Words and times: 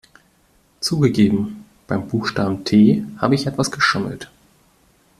Zugegeben, 0.79 1.63
beim 1.85 2.07
Buchstaben 2.07 2.63
T 2.63 3.05
habe 3.19 3.35
ich 3.35 3.45
etwas 3.45 3.69
geschummelt. 3.71 4.31